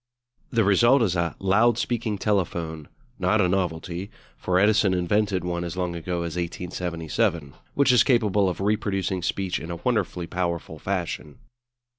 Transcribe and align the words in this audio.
The 0.49 0.63
result 0.63 1.03
is 1.03 1.15
a 1.15 1.35
"loud 1.37 1.77
speaking 1.77 2.17
telephone" 2.17 2.87
not 3.19 3.39
a 3.39 3.47
novelty, 3.47 4.09
for 4.35 4.57
Edison 4.57 4.95
invented 4.95 5.43
one 5.43 5.63
as 5.63 5.77
long 5.77 5.95
ago 5.95 6.23
as 6.23 6.37
1877 6.37 7.53
which 7.75 7.91
is 7.91 8.01
capable 8.01 8.49
of 8.49 8.59
reproducing 8.59 9.21
speech 9.21 9.59
in 9.59 9.69
a 9.69 9.75
wonderfully 9.75 10.25
powerful 10.25 10.79
fashion. 10.79 11.37